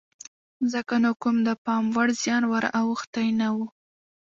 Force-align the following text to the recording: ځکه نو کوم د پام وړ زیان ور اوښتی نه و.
ځکه 0.73 0.93
نو 1.03 1.11
کوم 1.21 1.35
د 1.47 1.49
پام 1.65 1.83
وړ 1.95 2.07
زیان 2.21 2.43
ور 2.51 2.65
اوښتی 2.79 3.27
نه 3.39 3.47
و. 3.55 3.57